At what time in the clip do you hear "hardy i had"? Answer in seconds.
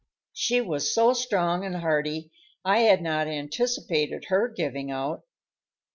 1.75-3.03